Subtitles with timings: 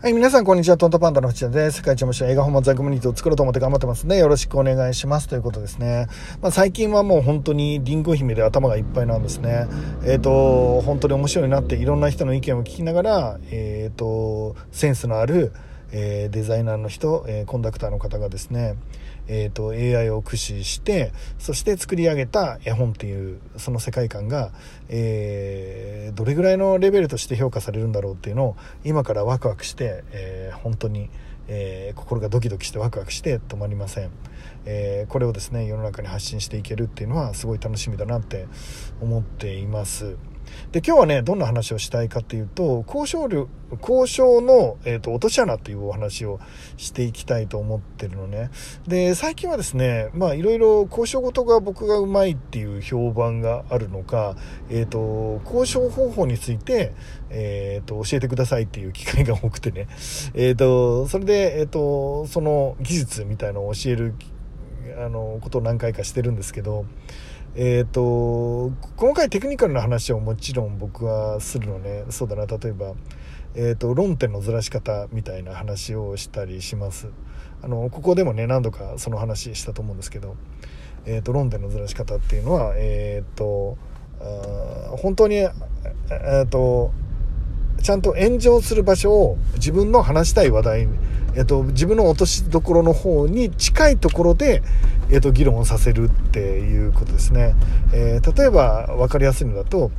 [0.00, 0.76] はい、皆さん、こんにちは。
[0.76, 1.78] トントパンダの藤田です。
[1.78, 5.26] 世界一面白い映画本番ザグミュニティを作ろうと思って頑張ってますんで、よろしくお願いします。
[5.26, 6.06] ということですね。
[6.40, 9.66] まあ、最近はもう本当にリンゴ姫で頭がいっぱいなんですね。
[10.04, 15.52] えっ、ー、と、本当に面白いなって、いろんな人の意見を聞きながら、えっ、ー、と、センスのある、
[15.90, 18.76] えー、デザイナーの人、え、コンダクターの方がですね、
[19.28, 24.52] えーと、AI を駆使してそして作り上げた絵本っていうその世界観が、
[24.88, 31.10] えー、どれぐらいのレベルとして評価されるんだろうっていうのを今からワクワクして、えー、本当に、
[31.46, 34.10] えー、心がドキドキしてワクワクして止まりません、
[34.64, 38.46] えこれをですね世の中に発信していけるっていうのはすごい楽しみだなって
[39.00, 40.16] 思っています。
[40.72, 43.48] で今日はねどんな話をしたいかっていうと交渉力
[43.82, 46.40] 交渉の、えーと、落とし穴っていうお話を
[46.76, 48.50] していきたいと思ってるのね。
[48.86, 54.36] で最近はですねまあいろいろ交渉事が僕がうまいっていう評判があるのか、
[54.70, 56.94] えーと、交渉方法について、
[57.30, 59.88] えーと、教えてくださいっていう機会が多くてね、
[60.34, 64.14] えー、とそれで、えー、とその技術みたいのを教える
[64.98, 66.86] あのことを何回かしてるんですけど
[67.54, 72.04] えっ、ー、と細かいテクニカルな話をもちろん僕はするのね。
[72.10, 72.46] そうだな。
[72.46, 72.94] 例えば、
[73.54, 77.08] えーと、論点のずらし方みたいな話をしたりします。
[77.62, 80.36] あのここでもね何度かその話したと思うんですけど、
[81.06, 83.76] えーと、論点のずらし方っていうのはえっ、ー、と
[84.98, 86.92] 本当にえっ、ー、と
[87.82, 90.88] ちゃんと炎上する場所を自分の話したい話題
[91.38, 94.62] えっと、自分の落としどころの方に近いところで、
[95.08, 97.54] えっと、議論をさせるっていうことですね。
[97.92, 99.92] えー、例えば分かりやすいのだと、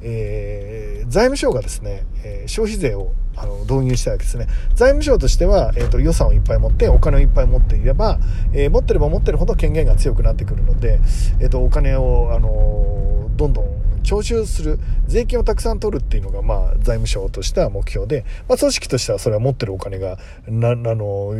[0.00, 4.46] えー、財務省がですね、えー、消費税をあの導入したわけですね。
[4.74, 8.18] 財務省としては、えーと、予算をいっぱい持って、お金をいっぱい持っていれば、
[8.54, 11.00] えー、持ってれば持ってるほど権限が強くなってくるので、
[11.40, 21.34] えーと、お金を、あのどんどん徴収する税金をたくさん取るっていうのが、まあ、財務省としては目標で、まあ、組織としてはそれは持ってるお金がなあの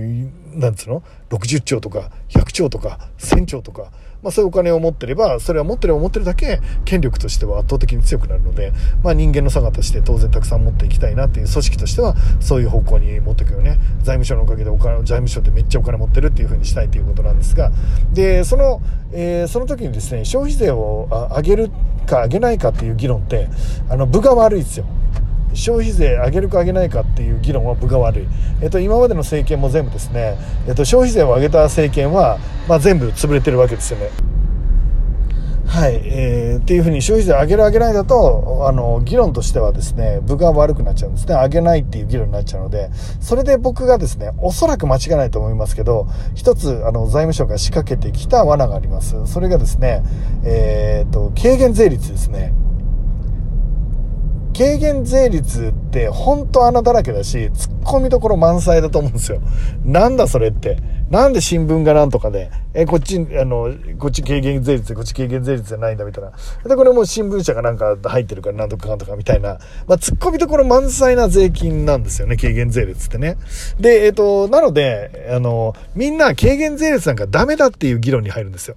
[0.53, 1.03] なんつうの？
[1.30, 3.91] 60兆とか100兆とか1000兆とか、
[4.22, 8.72] まあ、そういうお金を持ってればそれは持ってれば持ってるだけ権力としては圧倒的に強くなるので、
[9.03, 13.78] まあ、人間の差がとして当然たくさん持っていきたいなっていう組織としてはそういう方向に持っていくよね。
[13.98, 17.72] 財務省のおかげでお金財務省ってめっちゃお金持ってるっていう風にしたいということなんですが
[18.12, 18.81] でその、
[19.12, 21.70] えー、その時にですね消費税を上げる
[22.06, 23.48] か上げないかっていう議論って
[23.91, 24.86] あの分が悪いですよ。
[25.56, 28.28] 消費税上げるか上げないかっていう議論は分が悪い、
[28.62, 30.37] えっと、今までの政権も全部ですね、
[30.69, 34.11] えっと、消費税を上げた政権は、まあ、全部潰れてるわけですよね。
[35.66, 41.34] はい、えー、っていうふうに消費税上げる上げないだと、あの、議論としてはですね、部が悪くなっちゃうんですね。
[41.34, 42.89] 上げないっていう議論になっちゃうので、
[43.21, 49.16] それで僕がですね、おそらく間違いないと思いますけど、一つ、あの、財務省が仕掛けてきた罠があります。
[49.27, 50.03] それがですね、
[50.45, 52.55] えっ、と、軽減税率ですね。
[54.56, 59.43] 軽減税率って本当穴だらけだし、突っ込みどころ満載だと思うんですよ。
[59.84, 60.78] なんだそれって。
[61.11, 66.33] なんで新聞がなんとかで、え、こっち、あの、こっち軽減税率で、こっち軽減税率じゃないんだみたいな。
[66.65, 69.59] で、これもう新聞社がなんか入ってるからなんとかかんとかみたいな。
[69.87, 73.37] まあ、突っ込みどころ満載な税金なんですよね、軽減税率ってね。
[73.78, 78.77] で、えっ、と、なので、あの、みんな軽減税率なんかダメだっていう議論に入るんですよ。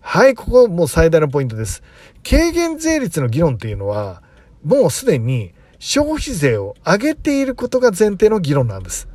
[0.00, 1.82] はい、ここもう最大のポイントです。
[2.28, 4.22] 軽減税率の議論っていうのは、
[4.64, 9.08] もうすでに消費税を上げていることが前提の議論なんです。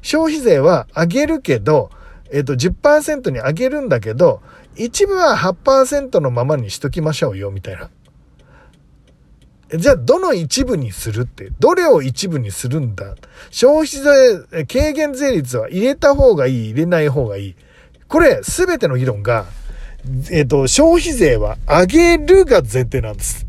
[0.00, 1.90] 消費税は上げるけど、
[2.30, 4.40] えっと、10%に上げるんだけど、
[4.76, 7.90] 一部は8%のままにしときましょうよ、みたいな。
[9.76, 13.14] じゃあ、どの一部にするって、どれを一部にするんだ？
[13.50, 17.56] 消費税、軽減税率は入れた方がいい、入れない方がいい。
[18.08, 19.46] これ、すべての議論が、
[20.30, 23.46] えっと、消費税は上げるが前提なんです。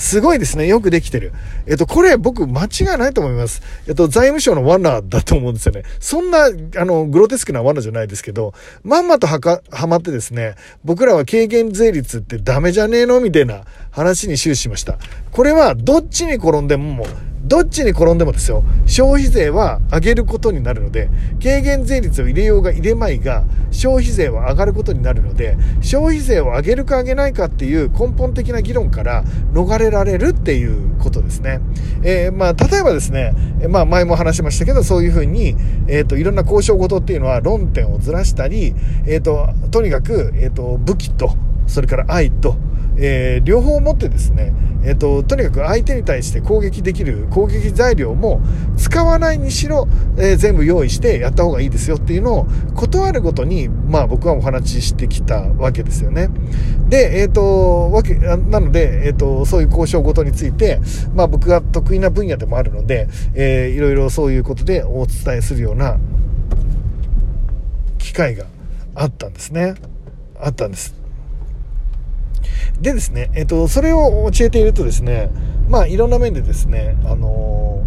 [0.00, 0.66] すごいですね。
[0.66, 1.32] よくできてる。
[1.66, 3.60] えっと、これ僕間違いないと思います。
[3.86, 5.82] えっと、財務省の罠だと思うんですよね。
[6.00, 13.20] そんな、あの、グロテスクな罠じゃないですけど、まんまとはか、はまってですね、僕らは軽減税率ってダメじゃねえの？
[13.20, 14.98] みたいな話に終始しました。
[15.30, 17.06] これはどっちに転んでもも、
[17.50, 21.10] どっちに転んでもですよ、消費税は上げることになるので、
[21.42, 23.42] 軽減税率を入れようが入れまいが、
[23.72, 31.60] 消費税は上がることになるので、消費税を上げるか上げないかっていう根本的な議論から逃れられるっていうことですね。
[32.04, 33.34] えー、まあ、例えばですね、
[33.68, 35.56] まあ、前も話しましたけど、そういうふうに、
[35.88, 38.76] えっ、ー、と、いろんな交渉事っていうのは論点をずらしたり、
[39.08, 41.34] えっ、ー、と、とにかく、えっ、と、武器と、
[41.66, 42.56] それから愛と、
[43.00, 44.52] えー、両方持ってですね、
[44.82, 48.40] えーと、とにかく相手に対して攻撃できる攻撃材料も
[48.76, 56.28] 使わないにしろ、えー、全部用意してやった方がいいですよっていうのを断るごとに、まあ、僕はお話ししてきたわけですよね。
[56.88, 60.80] で、えーと、わけなので、えーと、そういう交渉ごとについて、
[61.14, 65.98] まあ、僕が得意な分野でもあるので、えー、いろいろそういうことでお伝えするような
[67.98, 68.46] 機会が
[68.94, 69.74] あったんですね。
[70.38, 70.99] あったんです。
[72.80, 75.30] でですね、えっと、それを教えているとですね、
[75.68, 77.82] まあ、いろんな面でですね、あの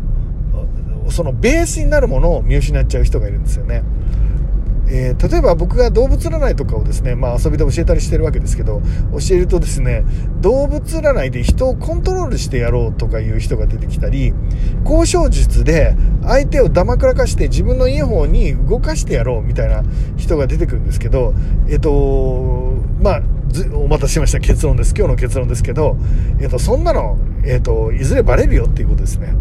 [1.05, 3.83] ー、そのベースになるものを見失っちゃう人がいるんですよね。
[4.87, 8.81] えー、例えば僕が動物占いとかをですね、まあ、遊びで教えたりしてるわけですけど
[9.13, 10.03] 教えるとですね
[10.41, 14.33] 動物占いで人をコントロールしてやろうとかいう人が出てきたり
[14.83, 19.83] 交渉術で相手をだまくらかして自分のいい方に動かしてやろうみたいな
[20.17, 21.33] 人が出てくるんですけど
[21.67, 23.21] えっ、ー、とまあ
[23.75, 25.95] お待たせしました結論です今日の結論ですけど、
[26.39, 29.35] えっ、ー、とそんなの、えっといずれバレるよっていうことですね。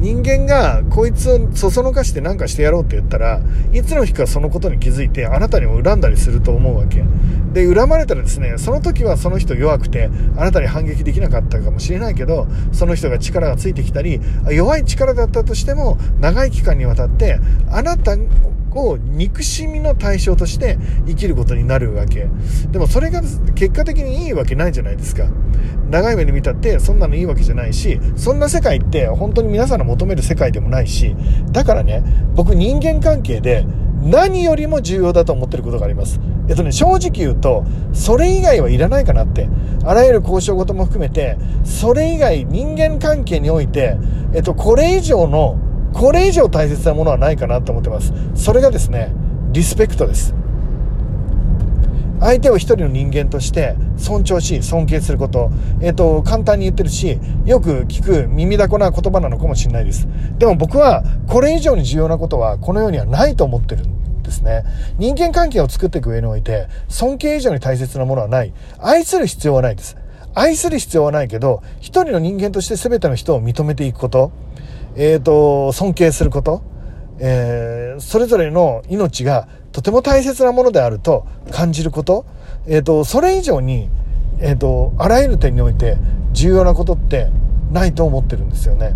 [0.00, 3.40] 人間がこいつをそそのかして何かしてやろうって言ったら
[3.72, 7.04] いつの日かそのことに気づいてあなたにも恨んだりすると思うわけ。
[7.52, 14.20] で恨まれたらですねその時はその人弱くてあなたに反撃できなかったかもしれないけどその人が力がついてきたり
[14.50, 18.16] 弱い力だったとしても長い期間にわたってあなた
[18.78, 22.28] を憎しみの対象として生きることになるわけ
[22.70, 23.22] でもそれが
[23.54, 25.28] 結果的にいいわけないじゃないですか
[25.90, 31.16] 長い目で見たってそんなのいいわけじゃないしそんな世界って本当に皆さんの求める世界でもないし
[31.50, 33.66] だからね僕人間関係で
[34.02, 36.20] 何よりも重要だと思ってることがあります。
[36.48, 39.48] えっとね、正直言うと、それ以外はいらないかなって。
[39.84, 43.98] あらゆる交渉事も含めて、それ以外人間関係において、
[44.32, 45.58] えっと、これ以上の
[45.92, 49.12] これ以上大切なものはないかなと思ってますそれがですね
[49.52, 50.34] リスペクトです
[52.20, 55.50] 相手を一人の人間として尊重し尊敬すること、
[55.80, 60.06] えっ、ー、と、簡単に言ってるし、よく聞く耳だこな言葉なのかもしれないです。
[60.38, 64.64] でも僕はこれ以上に重要なことはこの世にはないと思ってるんですね。
[64.98, 68.52] 人間関係を作っていく上において、尊敬以上に大切なものはない。
[68.78, 69.96] 愛する必要はないです。
[70.34, 74.32] 愛する必要はないけど、一人の人間として全ての人を認めていくこと。
[74.96, 76.62] えーと、尊敬すること、
[77.18, 82.26] えー、それぞれの命がとても大切なものであると感じること、
[82.66, 83.88] えーと、それ以上に、
[84.40, 85.96] えーとあらゆる点において
[86.32, 87.28] 重要なことって
[87.70, 88.94] ないと思ってるんですよね。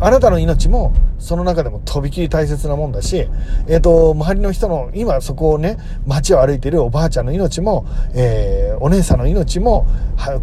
[0.00, 3.28] あなたの命もその中でもとびきり大切なもんだし、
[3.66, 5.76] えっ、ー、と、周りの人の、今そこをね、
[6.06, 9.86] 街を歩いてるおばあちゃんの命も、えー、お姉さんの命も、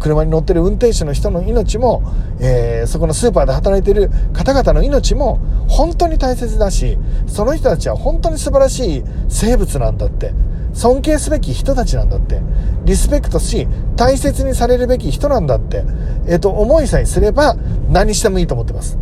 [0.00, 2.02] 車に乗ってる運転手の人の命も、
[2.40, 5.38] えー、そこのスーパーで働いてる方々の命も、
[5.68, 10.32] 本当に大切だし、その人たちは本当に素晴らしい生物なんだって。
[10.74, 12.42] 尊敬すべき人たちなんだって。
[12.84, 13.66] リスペクトし、
[13.96, 15.84] 大切にされるべき人なんだって。
[16.28, 17.56] えっ、と、思いさえすれば、
[17.88, 18.98] 何してもいいと思ってます。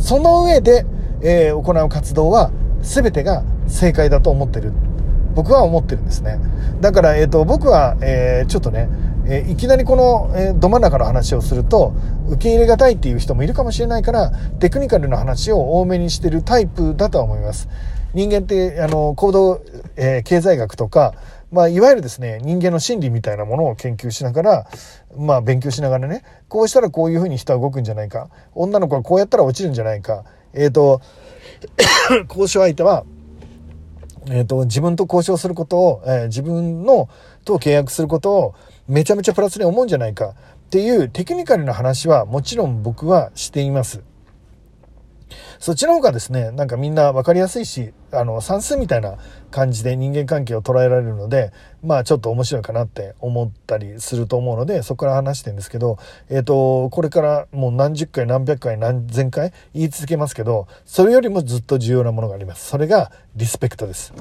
[0.00, 0.84] その上で、
[1.22, 2.50] えー、行う活動は
[2.82, 4.72] 全てが正解だと思ってる。
[5.34, 6.40] 僕は思ってるんですね。
[6.80, 8.88] だから、えーと、僕は、えー、ちょっとね、
[9.26, 11.94] えー、いきなりこの、えー、ど真ん中の話をすると
[12.30, 17.68] 受け入れがたいっていう人もいるかもしれないからテクニカルな話を多めにしてるタイプだとは思います。
[18.12, 19.60] 人間ってあの行動、
[19.94, 21.14] え、経済学とか
[21.50, 24.66] まあ、いわゆるですね、人間の心理みたいなものを研究しながら、
[25.16, 28.30] まあ、勉強しながらね、こうしたらこういうふうに人は動くんじゃないか。
[28.54, 30.24] 女の子はこうやったら落ちるんじゃないか。
[30.52, 31.00] えっ、ー、と、
[32.28, 33.04] 交渉相手は、
[34.28, 37.08] えっ、ー、と、自分と交渉することを、えー、自分の
[37.44, 38.54] と契約することを
[38.86, 40.34] めちゃめちゃプラスに思うんじゃないかっ
[40.70, 44.02] ていうテクニカルな話はもちろん僕はしています。
[45.58, 49.16] そっちの方がですね、なんかみんな分かりやすいし、あの、算数みたいな
[49.50, 51.52] 感じで人間関係を捉えられるので、
[51.82, 62.68] まあちょっと面白いかなって思ったりすると思うので、そこから話してるんですけど、えっ、ー、と、これからもう何十回何百回何千回言い続けますけど、それよりもずっと重要なものがあります。
[62.68, 64.12] それがリスペクトです。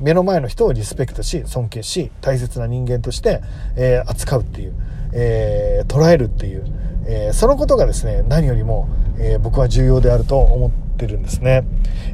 [0.00, 3.42] 目の前の人をリスペクトし、尊敬し、大切な人間として、
[3.76, 4.74] えー、扱うっていう、
[5.12, 6.64] えー、捉えるっていう、
[7.06, 8.88] えー、そのことがですね、何よりも、
[9.18, 11.64] えー、僕は重要であると思ってるんですね。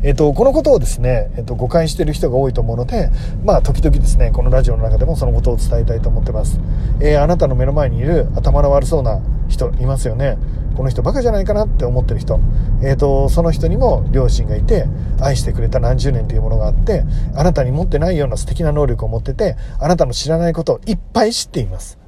[0.02, 3.10] えっ、ー、と、このことをですね、えっ、と、誤解してる人が多いと思うので、
[3.44, 6.60] まあ、時々ですね、このラジオの中でもそのことを伝えたいと思ってます。
[7.00, 10.38] えあなたの目の前にいる頭の悪そうな人いますよね。
[10.76, 12.38] この人バカじゃないかなって思ってる人。
[12.82, 14.86] えっ、と、その人にも両親がいて、
[15.20, 22.05] 愛してくれた何十年というものがあって、あなたに持ってないような素敵な能力を持ってて、あなたの知らないことをいっぱい知っています。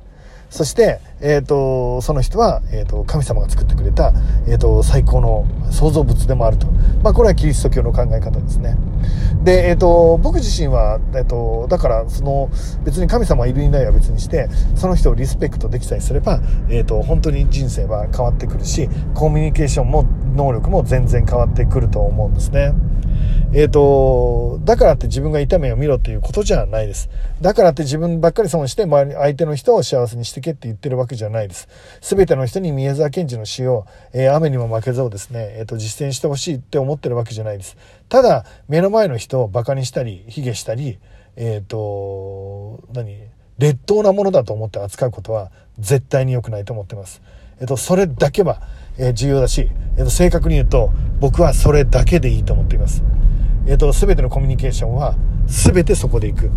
[0.51, 4.13] そして、え、ー、と、その人は、え、ー、と、神様が作ってくれた、
[4.47, 6.67] えっ、と、最高の創造物でもあると。
[7.03, 8.77] まあ、これはキリスト教の考え方ですね。
[9.45, 12.49] で、えっ、と、僕自身は、えっ、と、だから、その、
[12.83, 16.41] 別に神様がいるいないは別にして、その人をリスペクトできさえすれば、
[16.71, 22.73] えっ、と、本当に人生は変わってくるし、コミュニケーションも、能力も全然変わってくると思うんですね。
[23.55, 27.09] えっ、ー、と、だからって自分が痛みを見ろっていうことじゃないです。
[27.41, 31.69] だからって自分ばっかり損して周り、相手の人を幸せにしてけって言ってるわけじゃないです。
[32.03, 37.77] すべての人に宮沢賢治の詩を、えー、雨にも負けずをですね、えっ、ー、と、実践してほしいって思ってるわけじゃないです。
[38.11, 40.99] ただ、目の前の人を馬鹿にしたり、卑下したり、
[41.37, 43.17] えっ、と、何
[43.59, 47.23] 劣等なものだと思って扱うことは絶対に良くないと思ってます。
[47.61, 48.61] えっと、それだけは、
[48.99, 50.91] え重要だし、えっと、正確に言うと、
[51.21, 53.03] 僕はそれだけでいいと思っています。
[53.69, 55.15] えっ、と、すべてのコミュニケーションは、
[55.47, 56.51] すべてそこで行く。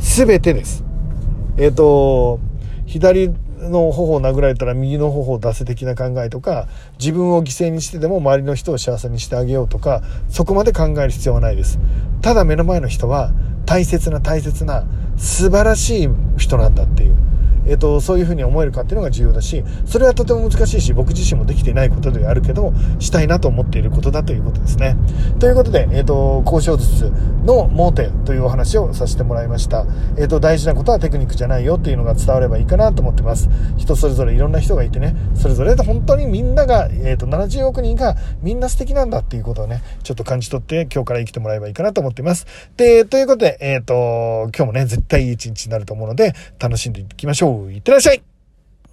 [0.00, 0.84] すべてです。
[1.56, 2.40] えっ、と、
[2.86, 3.28] 左
[3.60, 6.66] の頬を殴られたら右の頬を出せ的な考えとか、
[6.98, 11.78] 自分を犠牲にしてでも周りの人を幸せにしてあげようとか、そこまで考える必要はないです。
[12.20, 13.30] ただ目の前の人は、
[13.64, 14.84] 大切な大切な
[15.16, 17.29] 素晴らしい人なんだっていう。
[17.70, 24.96] えっ、と、そういうふうに思えるかっていうのが重要だし、それはとても難しいし、僕自身もできていないことではあるけど、したいなと思っていることだということですね。
[25.38, 27.12] ということで、えっ、と、交渉術
[27.44, 29.86] の盲点というお話をさせてもらいました。
[30.18, 33.48] えっ、と、大事なことはテクニックじゃないよっていうのが伝わればいいかなと思ってます。
[33.76, 42.46] 人それぞれいろんな人がいてね、それぞれ本当にみんなが、えっ、と、70億人がみんな素敵なんだっていうことをね、ちょっと感じ取って今日から生きてもらえばいいかなと思っています。
[42.76, 47.59] で、ということで、えっ、と、今日もね、絶対いい一日になると思うので、楽しんでいきましょう。
[47.68, 48.29] いってらっしゃい。